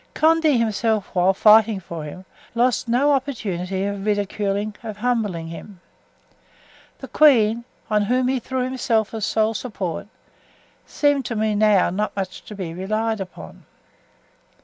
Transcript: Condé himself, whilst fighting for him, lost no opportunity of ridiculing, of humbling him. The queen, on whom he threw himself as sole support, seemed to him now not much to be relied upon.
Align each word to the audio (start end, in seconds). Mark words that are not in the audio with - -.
Condé 0.15 0.57
himself, 0.57 1.11
whilst 1.13 1.41
fighting 1.41 1.79
for 1.79 2.03
him, 2.05 2.25
lost 2.55 2.87
no 2.87 3.11
opportunity 3.13 3.83
of 3.83 4.03
ridiculing, 4.03 4.75
of 4.81 4.97
humbling 4.97 5.49
him. 5.49 5.79
The 7.01 7.07
queen, 7.07 7.65
on 7.87 8.05
whom 8.05 8.27
he 8.27 8.39
threw 8.39 8.63
himself 8.63 9.13
as 9.13 9.27
sole 9.27 9.53
support, 9.53 10.07
seemed 10.87 11.25
to 11.25 11.35
him 11.39 11.59
now 11.59 11.91
not 11.91 12.15
much 12.15 12.43
to 12.45 12.55
be 12.55 12.73
relied 12.73 13.21
upon. 13.21 13.63